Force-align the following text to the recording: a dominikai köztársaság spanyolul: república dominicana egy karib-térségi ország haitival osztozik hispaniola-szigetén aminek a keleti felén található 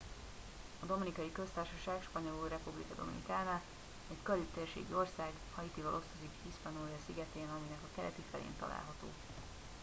a 0.81 0.85
dominikai 0.85 1.31
köztársaság 1.31 2.01
spanyolul: 2.09 2.49
república 2.49 2.93
dominicana 2.95 3.61
egy 4.09 4.23
karib-térségi 4.23 4.93
ország 4.93 5.31
haitival 5.55 5.93
osztozik 5.93 6.31
hispaniola-szigetén 6.45 7.49
aminek 7.49 7.79
a 7.85 7.95
keleti 7.95 8.21
felén 8.31 8.55
található 8.59 9.07